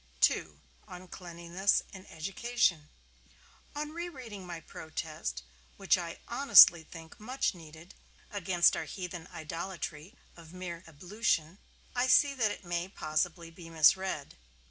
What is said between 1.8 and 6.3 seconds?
IN EDUCATION On re reading my protest, which I